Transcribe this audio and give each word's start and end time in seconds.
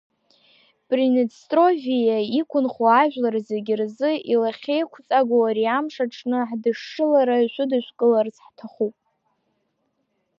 Приднестровие 0.89 2.17
иқәынхо 2.39 2.83
ажәлар 3.01 3.35
зегьы 3.49 3.73
рзы 3.81 4.11
илахьеиқәҵагоу 4.31 5.43
ари 5.49 5.65
амш 5.77 5.95
аҽны 6.05 6.39
ҳдышшылара 6.49 7.35
шәыдышәкыларц 7.53 8.35
ҳҭахуп. 8.45 8.95